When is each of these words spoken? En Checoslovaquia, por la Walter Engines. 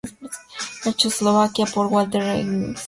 En 0.85 0.93
Checoslovaquia, 0.95 1.67
por 1.67 1.85
la 1.85 1.91
Walter 1.91 2.23
Engines. 2.23 2.79